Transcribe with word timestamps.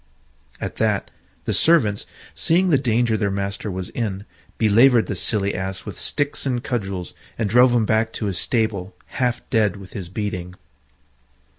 At 0.59 0.77
that 0.77 1.11
the 1.45 1.53
servants, 1.53 2.07
seeing 2.33 2.69
the 2.69 2.79
danger 2.79 3.15
their 3.15 3.29
master 3.29 3.69
was 3.69 3.89
in, 3.89 4.25
belaboured 4.57 5.05
the 5.05 5.15
silly 5.15 5.53
Ass 5.53 5.85
with 5.85 5.95
sticks 5.95 6.43
and 6.43 6.63
cudgels, 6.63 7.13
and 7.37 7.47
drove 7.47 7.71
him 7.75 7.85
back 7.85 8.11
to 8.13 8.25
his 8.25 8.39
stable 8.39 8.95
half 9.21 9.47
dead 9.51 9.75
with 9.75 9.93
his 9.93 10.09
beating. 10.09 10.55